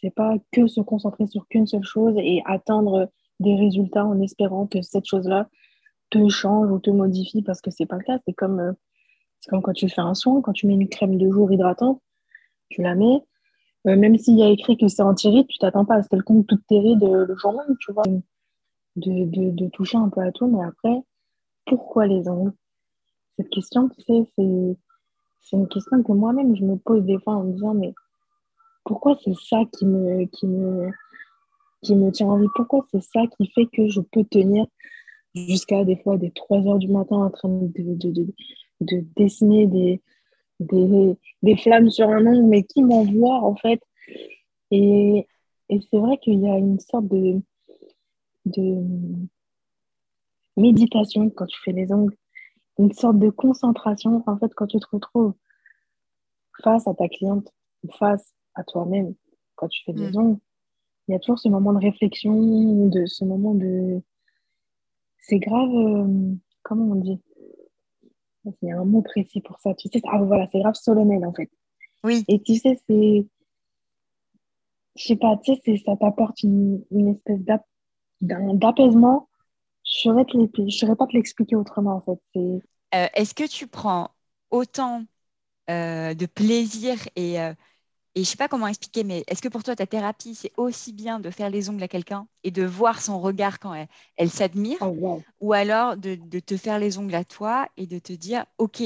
[0.00, 4.66] c'est pas que se concentrer sur qu'une seule chose et attendre des résultats en espérant
[4.66, 5.48] que cette chose-là
[6.10, 8.18] te change ou te modifie parce que c'est pas le cas.
[8.26, 8.74] C'est comme
[9.40, 12.00] c'est comme quand tu fais un soin, quand tu mets une crème de jour hydratante,
[12.68, 13.22] tu la mets.
[13.86, 16.24] Euh, même s'il y a écrit que c'est anti-rides, tu t'attends pas à ce qu'elle
[16.24, 18.02] compte toutes tes rides euh, le jour même, tu vois.
[18.96, 21.02] De, de, de, toucher un peu à tout, mais après,
[21.66, 22.54] pourquoi les ongles?
[23.36, 27.44] Cette question, tu sais, c'est, une question que moi-même, je me pose des fois en
[27.44, 27.92] me disant, mais
[28.84, 30.90] pourquoi c'est ça qui me, qui me,
[31.82, 32.48] qui me tient en vie?
[32.54, 34.66] Pourquoi c'est ça qui fait que je peux tenir
[35.34, 38.26] jusqu'à des fois des 3 heures du matin en train de, de,
[38.80, 40.00] de dessiner des,
[40.60, 43.80] des, flammes sur un ongle, mais qui m'envoie en fait?
[44.70, 45.26] Et,
[45.68, 47.40] et c'est vrai qu'il y a une sorte de,
[48.46, 48.82] de
[50.56, 52.16] méditation quand tu fais les ongles,
[52.78, 55.34] une sorte de concentration en fait quand tu te retrouves
[56.62, 57.52] face à ta cliente
[57.84, 59.14] ou face à toi-même
[59.54, 60.16] quand tu fais des mm.
[60.16, 60.40] ongles.
[61.08, 64.02] Il y a toujours ce moment de réflexion, de ce moment de...
[65.18, 67.20] C'est grave, euh, comment on dit?
[68.44, 69.74] Il y a un mot précis pour ça.
[69.74, 71.50] Tu sais, ah voilà, c'est grave solennel en fait.
[72.04, 72.24] Oui.
[72.28, 73.26] Et tu sais, c'est.
[74.94, 77.40] Je sais pas, tu sais, ça t'apporte une, une, espèce
[78.20, 79.25] d'apaisement.
[80.02, 82.20] Je ne saurais pas te l'expliquer autrement en fait.
[82.94, 84.10] Euh, Est-ce que tu prends
[84.50, 85.04] autant
[85.70, 87.54] euh, de plaisir et euh,
[88.14, 90.94] et je sais pas comment expliquer, mais est-ce que pour toi, ta thérapie, c'est aussi
[90.94, 93.74] bien de faire les ongles à quelqu'un et de voir son regard quand
[94.16, 98.14] elle, s'admire, oh, ou alors de, te faire les ongles à toi et de te
[98.14, 98.82] dire, OK,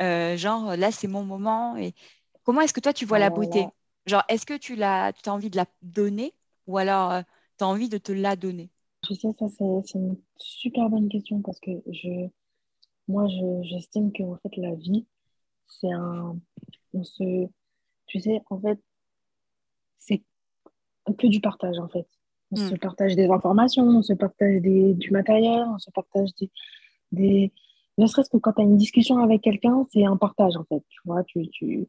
[0.00, 1.76] genre là, c'est mon moment.
[1.76, 1.94] Et
[2.42, 3.64] comment est-ce que toi, tu vois la oh beauté?
[4.06, 6.34] Genre, est-ce que tu, as, tu as envie de la donner
[6.66, 7.22] ou alors
[7.56, 8.70] tu as envie de te la donner?
[9.08, 12.28] Je sais, ça, c'est une super bonne question parce que je,
[13.08, 13.26] moi,
[13.62, 15.06] j'estime que en fait, la vie,
[15.68, 16.38] c'est un.
[16.92, 17.48] On se
[18.06, 18.78] tu sais, en fait,
[19.98, 20.22] c'est
[21.18, 22.06] que du partage, en fait.
[22.50, 22.78] On se hmm.
[22.78, 26.50] partage des informations, on se partage des, du matériel, on se partage des...
[27.12, 27.52] des...
[27.98, 30.82] Ne serait-ce que quand tu as une discussion avec quelqu'un, c'est un partage, en fait.
[30.88, 31.88] Tu vois, tu, tu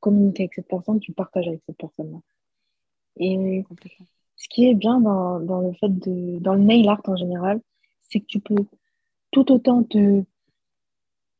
[0.00, 2.18] communiques avec cette personne, tu partages avec cette personne-là.
[3.18, 3.64] Et
[4.36, 6.38] ce qui est bien dans, dans, le fait de...
[6.40, 7.60] dans le nail art en général,
[8.02, 8.66] c'est que tu peux
[9.30, 10.22] tout autant te,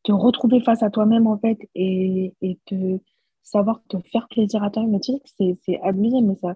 [0.02, 2.98] te retrouver face à toi-même, en fait, et, et te
[3.42, 5.00] savoir te faire plaisir à toi-même.
[5.00, 6.54] Tu sais, c'est abusé, mais ça,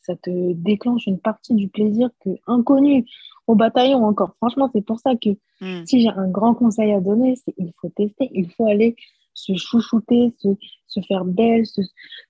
[0.00, 3.06] ça te déclenche une partie du plaisir que inconnu
[3.46, 4.34] au bataillon encore.
[4.36, 5.84] Franchement, c'est pour ça que hmm.
[5.86, 8.96] si j'ai un grand conseil à donner, c'est il faut tester, il faut aller
[9.34, 10.48] se chouchouter, se,
[10.86, 11.64] se faire belle.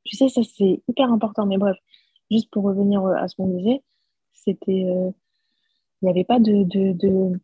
[0.05, 1.47] Tu sais, ça, c'est hyper important.
[1.47, 1.77] Mais bref,
[2.33, 3.83] juste pour revenir euh, à ce qu'on disait,
[4.33, 4.85] c'était...
[4.87, 5.11] Euh,
[6.01, 7.39] il n'y avait pas de, de,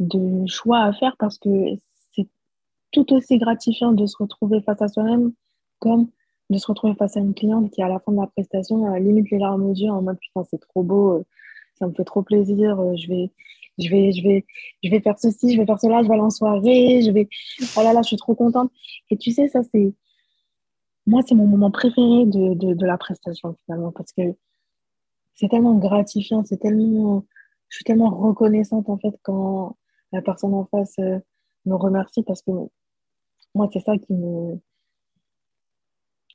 [0.00, 1.76] de, choix à faire parce que
[2.90, 5.32] tout aussi gratifiant de se retrouver face à soi-même
[5.78, 6.08] comme
[6.50, 9.30] de se retrouver face à une cliente qui, à la fin de la prestation, limite
[9.30, 11.24] les larmes aux yeux en mode putain, c'est trop beau, euh,
[11.78, 13.30] ça me fait trop plaisir, je vais,
[13.78, 14.44] je vais, je vais,
[14.82, 17.28] je vais faire ceci, je vais faire cela, je vais aller en soirée, je vais,
[17.76, 18.70] oh là là, je suis trop contente.
[19.10, 19.92] Et tu sais, ça, c'est,
[21.08, 24.22] moi, c'est mon moment préféré de, de, de, la prestation finalement parce que
[25.34, 27.24] c'est tellement gratifiant, c'est tellement,
[27.68, 29.76] je suis tellement reconnaissante en fait quand
[30.12, 31.18] la personne en face euh,
[31.64, 32.50] me remercie parce que
[33.54, 34.60] moi, c'est ça qui me.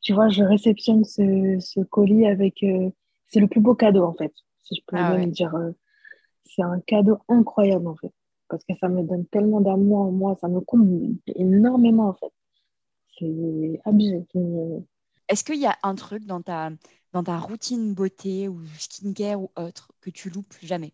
[0.02, 2.62] Tu vois, je réceptionne ce, ce colis avec.
[2.64, 2.90] Euh,
[3.28, 4.34] c'est le plus beau cadeau, en fait,
[4.64, 5.54] si je peux ah dire.
[5.56, 5.72] Euh,
[6.46, 8.12] c'est un cadeau incroyable, en fait.
[8.50, 12.32] Parce que ça me donne tellement d'amour en moi, ça me comble énormément, en fait.
[13.18, 14.26] C'est abusé.
[15.28, 16.70] Est-ce qu'il y a un truc dans ta,
[17.12, 20.94] dans ta routine beauté ou skincare ou autre que tu loupes jamais?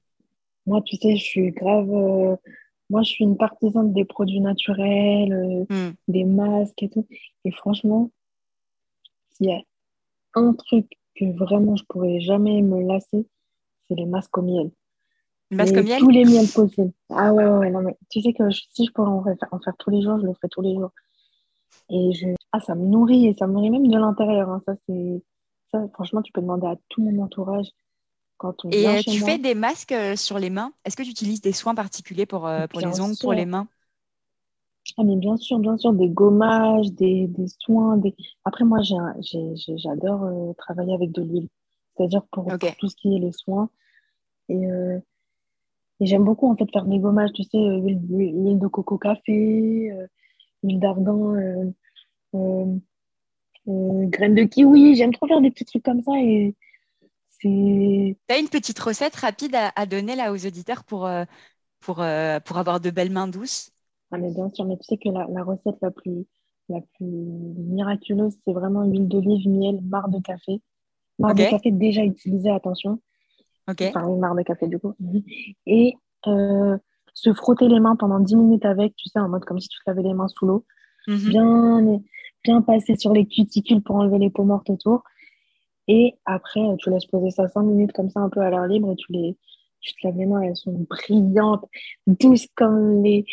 [0.66, 1.90] Moi, tu sais, je suis grave.
[1.94, 2.36] Euh,
[2.90, 5.92] moi, je suis une partisane des produits naturels, euh, hmm.
[6.08, 7.08] des masques et tout.
[7.46, 8.12] Et franchement,
[9.32, 9.62] s'il y a
[10.36, 13.28] un truc que vraiment je pourrais jamais me lasser,
[13.88, 14.72] c'est les masques au miel.
[15.52, 16.04] Une masque Mais miel?
[16.04, 16.94] tous les miels possibles.
[17.10, 19.38] Ah ouais, ouais, ouais, non, mais tu sais que je- si je pourrais en faire,
[19.52, 20.92] en faire tous les jours, je le ferais tous les jours.
[21.90, 22.28] Et je...
[22.52, 24.50] ah, ça me nourrit et ça me nourrit même de l'intérieur.
[24.50, 24.62] hein.
[24.66, 25.24] Ça, c'est...
[25.72, 27.68] Ça, franchement, tu peux demander à tout mon entourage
[28.38, 30.74] quand on Et euh, tu fais des masques euh, sur les mains?
[30.86, 33.68] Est-ce que tu utilises des soins particuliers pour, euh, pour les ongles, pour les mains?
[34.98, 37.98] Ah, mais bien sûr, bien sûr, des gommages, des, des soins.
[37.98, 38.16] Des...
[38.46, 41.48] Après, moi, j'ai un- j'ai- j'ai- j'adore euh, travailler avec de l'huile.
[41.96, 43.70] C'est-à-dire pour, tout ce qui est les soins.
[44.50, 45.00] Et, euh,
[46.02, 49.92] et j'aime beaucoup, en fait, faire des gommages, tu sais, huile, de coco café,
[50.64, 51.36] huile d'argan,
[52.34, 52.82] graines
[54.36, 54.96] de kiwi.
[54.96, 56.12] J'aime trop faire des petits trucs comme ça.
[56.22, 56.56] Et
[57.42, 58.18] c'est...
[58.28, 61.26] Tu as une petite recette rapide à, à donner là aux auditeurs pour, euh,
[61.82, 63.72] pour, euh, pour avoir de belles mains douces?
[64.12, 66.26] Ah, mais bien sûr, mais tu sais que la, la recette la plus,
[66.70, 70.62] la plus miraculeuse, c'est vraiment huile d'olive, miel, marc de café.
[71.20, 71.46] Marc de Ok.
[71.46, 73.02] café déjà utilisé, attention.
[73.68, 73.82] Ok.
[73.84, 74.94] Enfin, une marc de café du coup.
[75.68, 75.96] Et
[76.28, 76.78] euh,
[77.14, 79.78] se frotter les mains pendant 10 minutes avec, tu sais, en mode comme si tu
[79.80, 80.66] te lavais les mains sous l'eau.
[81.08, 81.28] Mhm.
[81.28, 81.82] Bien,
[82.44, 85.04] bien passer sur les cuticules pour enlever les peaux mortes autour.
[85.88, 88.92] Et après, tu laisses poser ça 5 minutes comme ça, un peu à l'air libre,
[88.92, 89.38] et tu, les,
[89.82, 91.66] tu te laves les mains, elles sont brillantes,
[92.08, 93.26] douces comme les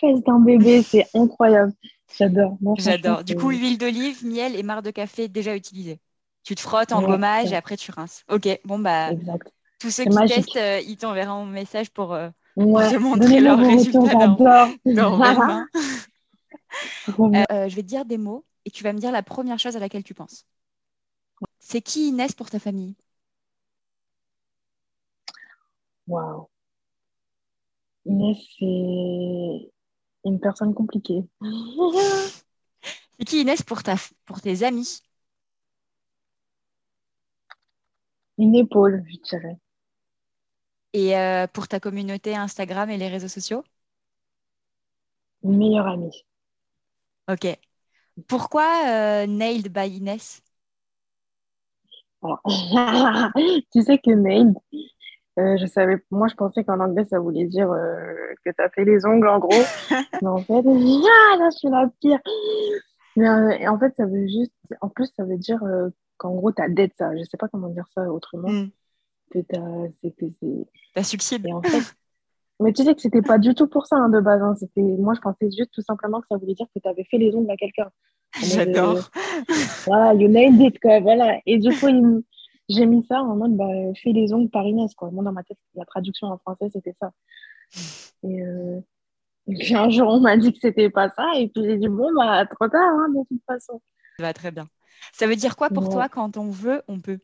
[0.00, 0.82] fesses d'un bébé.
[0.82, 1.72] C'est incroyable.
[2.18, 2.58] J'adore.
[2.78, 3.24] J'adore.
[3.24, 6.00] Du coup, huile d'olive, miel et marc de café déjà utilisés.
[6.42, 8.24] Tu te frottes en Ouais, gommage et après tu rinces.
[8.30, 9.52] Ok, bon bah Exact.
[9.78, 10.46] tous ceux qui magique.
[10.46, 14.36] testent, euh, ils t'enverront un message pour, euh, Ouais, te montrer leurs résultats dans-.
[17.52, 19.76] Euh, je vais te dire des mots et tu vas me dire la première chose
[19.76, 20.46] à laquelle tu penses.
[21.60, 22.96] C'est qui Inès pour ta famille?
[26.10, 26.50] Waouh.
[28.04, 29.70] Inès, c'est
[30.26, 31.24] une personne compliquée.
[33.18, 33.94] C'est qui Inès pour, ta,
[34.26, 35.00] pour tes amis?
[38.38, 39.56] Une épaule, je dirais.
[40.92, 43.64] et euh, pour ta communauté Instagram et les réseaux sociaux?
[45.42, 46.24] Une meilleure amie.
[47.26, 47.60] Ok.
[48.28, 50.42] Pourquoi euh, Nailed by Inès?
[53.72, 54.54] Tu sais que nailed,
[55.38, 58.68] euh, je savais, moi je pensais qu'en anglais ça voulait dire euh, que tu as
[58.68, 59.62] fait les ongles en gros.
[60.22, 62.18] Mais en fait, ah, là je suis la pire.
[63.16, 65.60] Mais euh, en fait, ça veut juste, en plus, ça veut dire
[66.16, 67.16] qu'en gros, t'as dead ça.
[67.16, 68.50] Je sais pas comment dire ça autrement.
[68.50, 68.68] Hmm.
[69.32, 70.66] Que t'as, c'est que c'est.
[70.94, 71.96] T'as en fait,
[72.60, 74.42] mais tu sais que c'était pas du tout pour ça hein, de base.
[74.42, 74.54] hein.
[74.58, 77.18] C'était, moi, je pensais juste tout simplement que ça voulait dire que tu avais fait
[77.18, 77.90] les ongles à quelqu'un.
[78.40, 79.10] Mode, euh, J'adore.
[79.86, 81.00] Voilà, you nailed it, quoi.
[81.00, 81.38] Voilà.
[81.46, 82.22] Et du coup, il
[82.68, 83.66] j'ai mis ça en mode, bah,
[84.00, 85.10] fais les ongles par Inès, quoi.
[85.10, 87.12] Moi, dans ma tête, la traduction en français, c'était ça.
[88.22, 88.80] Et, euh,
[89.48, 91.26] et puis un jour, on m'a dit que c'était pas ça.
[91.36, 93.80] Et puis j'ai dit, bon, bah, trop tard, hein, de toute façon.
[94.18, 94.68] Ça va très bien.
[95.12, 95.90] Ça veut dire quoi pour Ouais.
[95.90, 97.20] toi quand on veut, on peut?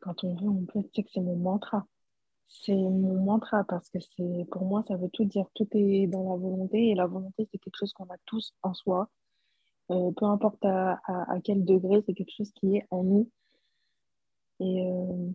[0.00, 0.82] Quand on veut, on peut.
[0.82, 1.86] Tu sais que c'est mon mantra.
[2.52, 5.46] C'est mon mantra parce que c'est, pour moi, ça veut tout dire.
[5.54, 6.90] Tout est dans la volonté.
[6.90, 9.08] Et la volonté, c'est quelque chose qu'on a tous en soi.
[9.90, 10.98] Euh, peu importe à,
[11.44, 13.30] quel degré, c'est quelque chose qui est en nous.
[14.60, 15.30] Et euh,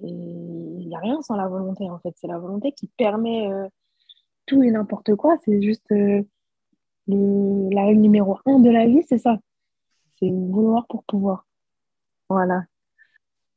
[0.00, 2.14] il n'y a rien sans la volonté, en fait.
[2.16, 3.68] C'est la volonté qui permet euh,
[4.46, 5.36] tout et n'importe quoi.
[5.44, 6.26] C'est juste le,
[7.06, 9.38] la règle numéro un de la vie, c'est ça.
[10.18, 11.46] C'est vouloir pour pouvoir.
[12.30, 12.64] Voilà.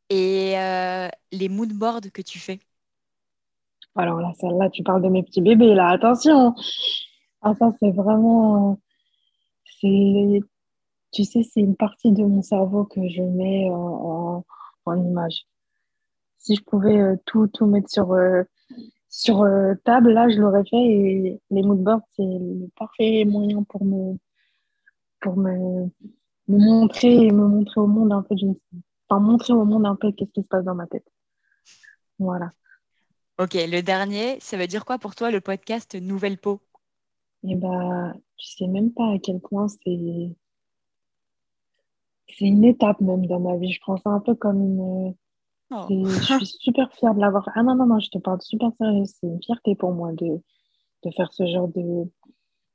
[0.10, 2.60] Et euh, les mood boards que tu fais
[3.95, 6.56] Alors là, celle-là, tu parles de mes petits bébés, là, attention.
[7.41, 8.80] Ah, ça, c'est vraiment.
[9.82, 14.43] Tu sais, c'est une partie de mon cerveau que je mets en,
[14.88, 15.45] image.
[16.39, 20.78] Si je pouvais euh, tout, tout mettre sur, euh, table, là, je l'aurais fait.
[20.78, 24.17] Et les moodboards, c'est le parfait moyen pour me
[26.48, 28.56] montrer et me montrer au monde un peu d'une.
[29.10, 31.08] Enfin, montrer au monde un peu qu'est-ce qui se passe dans ma tête.
[32.19, 32.52] Voilà.
[33.39, 36.62] Ok, le dernier, ça veut dire quoi pour toi le podcast Nouvelle Peau?
[37.43, 40.36] Et bah, tu sais même pas à quel point c'est
[42.28, 43.72] c'est une étape même dans ma vie.
[43.72, 45.15] Je prends ça un peu comme une.
[45.72, 45.86] Oh.
[45.89, 47.50] Je suis super fière de l'avoir.
[47.56, 49.06] Ah non, non, non, je te parle super sérieux.
[49.06, 50.41] C'est une fierté pour moi de,
[51.04, 51.82] de faire ce genre de,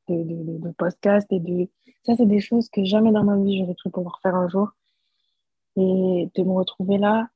[0.09, 1.27] de, de, de- de podcast.
[1.31, 1.68] Et de...
[2.05, 4.70] Ça, c'est des choses que jamais dans ma vie j'aurais cru pouvoir faire un jour.
[5.76, 7.28] Et de me retrouver là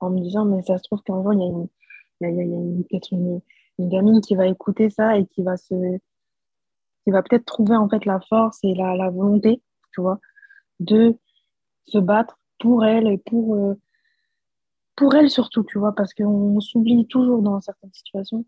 [0.00, 1.68] en me disant, mais ça se trouve qu'un jour, il y a, une,
[2.22, 3.40] il y a, il y a- une- peut-être une,
[3.78, 5.74] une gamine qui va écouter ça et qui va se
[7.04, 10.20] qui va peut-être trouver en fait la force et la, la volonté, tu vois,
[10.80, 11.16] de
[11.86, 13.74] se battre pour elle et pour, euh,
[14.96, 18.44] pour elle surtout, tu vois, parce qu'on s'oublie toujours dans certaines situations.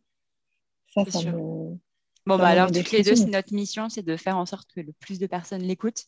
[0.89, 1.35] Ça, C'est ça sûr.
[1.35, 1.79] me...
[2.27, 4.81] Bon, bah alors, toutes les deux, c'est notre mission, c'est de faire en sorte que
[4.81, 6.07] le plus de personnes l'écoutent,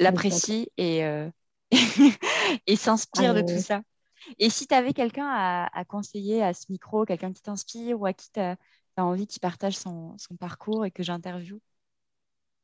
[0.00, 1.30] l'apprécient et, euh,
[2.66, 3.82] et s'inspirent de tout ça.
[4.38, 8.12] Et si tu avais quelqu'un à, conseiller à ce micro, quelqu'un qui t'inspire ou à
[8.12, 8.56] qui tu as,
[8.96, 11.60] envie qu'il partage son, parcours et que j'interviewe,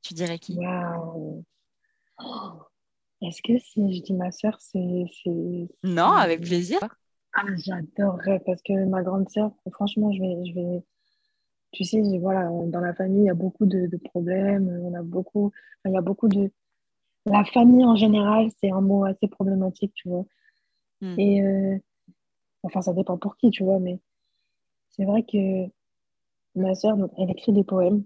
[0.03, 0.57] tu dirais qui?
[0.57, 1.44] Waouh
[3.22, 5.07] Est-ce que si je dis ma soeur, c'est.
[5.83, 6.79] Non, avec plaisir.
[7.35, 10.85] Ah, j'adorerais parce que ma grande sœur, franchement, je vais, je vais.
[11.72, 14.68] Tu sais, voilà, dans la famille, il y a beaucoup de, problèmes.
[14.83, 15.53] On a beaucoup.
[15.85, 16.51] il y a beaucoup de.
[17.29, 20.25] La famille en général, c'est un mot assez problématique, tu vois.
[21.01, 21.19] Hmm.
[21.19, 21.43] Et.
[21.43, 21.79] Euh,
[22.62, 24.01] enfin, ça dépend pour qui, tu vois, mais
[24.91, 25.67] c'est vrai que
[26.55, 28.05] ma sœur, elle écrit des poèmes.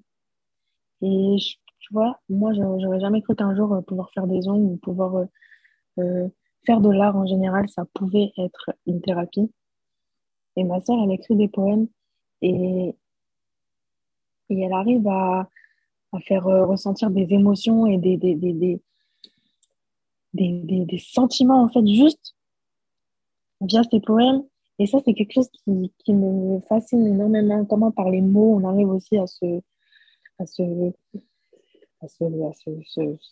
[1.02, 1.36] Et
[1.80, 5.26] tu vois, moi, j'aurais jamais cru qu'un jour euh, pouvoir faire des ongles ou pouvoir
[5.98, 6.28] euh,
[6.64, 9.50] faire de l'art en général, ça pouvait être une thérapie.
[10.56, 11.88] Et ma sœur, elle écrit des poèmes
[12.42, 12.94] et,
[14.50, 15.48] et elle arrive à,
[16.12, 18.82] à faire ressentir des émotions et des, des, des, des,
[20.34, 22.34] des, des sentiments, en fait, juste
[23.60, 24.42] via ses poèmes.
[24.78, 27.64] Et ça, c'est quelque chose qui, qui, me fascine énormément.
[27.64, 29.60] Comment par les mots, on arrive aussi à se,
[30.38, 30.92] à se,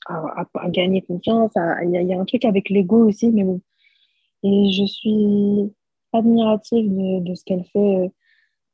[0.07, 1.53] à, gagner confiance.
[1.83, 3.61] Il y, a un truc avec l'ego aussi, mais bon.
[4.43, 5.73] Et je suis
[6.13, 6.91] admirative
[7.23, 8.09] de, ce qu'elle fait euh,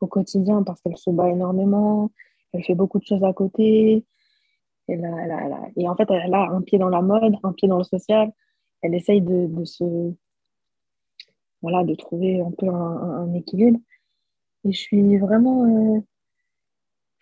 [0.00, 2.10] au quotidien parce qu'elle se bat énormément,
[2.52, 4.04] elle fait beaucoup de choses à côté.
[4.88, 7.85] Elle et en fait, elle a un pied dans la mode, un pied dans le
[7.85, 8.33] social.
[8.83, 9.85] Elle essaye de, de se.
[11.62, 13.81] Voilà, de trouver un peu un, équilibre.
[14.64, 15.64] Et je suis vraiment.
[15.96, 16.01] Euh,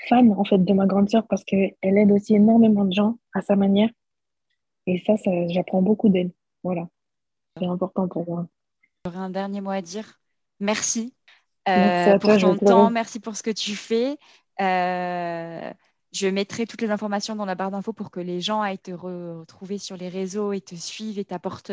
[0.08, 3.40] fan en fait de ma grande sœur parce qu'elle aide aussi énormément de gens à
[3.40, 3.88] sa manière.
[4.86, 6.32] Et ça, ça j'apprends beaucoup d'elle.
[6.62, 6.86] Voilà.
[7.56, 8.46] C'est important pour moi.
[9.04, 10.20] J'aurais un dernier mot à dire.
[10.60, 11.14] Merci,
[11.68, 14.16] euh, pour ton temps, merci pour ce que tu fais.
[14.60, 15.72] Euh,
[16.14, 18.92] je mettrai toutes les informations dans la barre d'infos pour que les gens aillent te
[18.92, 21.72] retrouver sur les réseaux et te suivent et t'apportent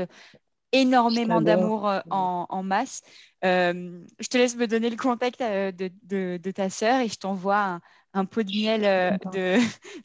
[0.73, 3.01] énormément d'amour euh, en, masse.
[3.43, 5.91] je te laisse me donner le contact de,
[6.38, 7.82] de ta sœur et je t'envoie un,
[8.13, 9.58] un pot de miel euh, de,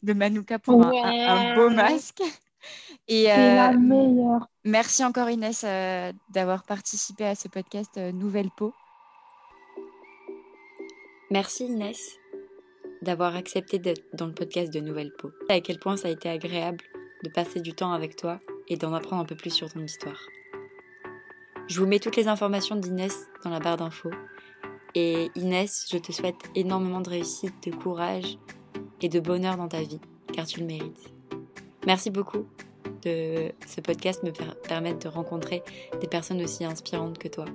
[0.03, 2.21] de Manuka pour un, beau masque.
[3.07, 4.49] Et la euh, meilleure.
[4.65, 8.73] Merci encore Inès euh, d'avoir participé à ce podcast Nouvelle Peau.
[11.29, 12.17] Merci Inès
[13.01, 15.31] d'avoir accepté d'être dans le podcast de Nouvelle Peau.
[15.49, 16.83] À quel point ça a été agréable
[17.23, 20.19] de passer du temps avec toi et d'en apprendre un peu plus sur ton histoire.
[21.67, 24.11] Je vous mets toutes les informations d'Inès dans la barre d'infos
[24.95, 28.37] et Inès, je te souhaite énormément de réussite, de courage
[29.01, 29.99] et de bonheur dans ta vie,
[30.33, 31.13] car tu le mérites.
[31.85, 32.47] Merci beaucoup
[33.03, 34.31] de ce podcast me
[34.67, 35.63] permettre de rencontrer
[36.01, 37.45] des personnes aussi inspirantes que toi.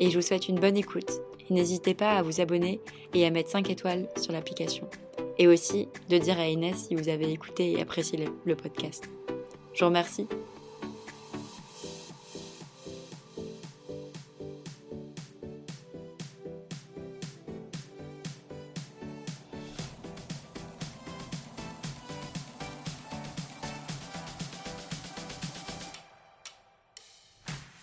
[0.00, 1.20] Et je vous souhaite une bonne écoute.
[1.50, 2.80] N'hésitez pas à vous abonner
[3.14, 4.88] et à mettre 5 étoiles sur l'application.
[5.38, 9.08] Et aussi de dire à Inès si vous avez écouté et apprécié le podcast.
[9.72, 10.26] Je vous remercie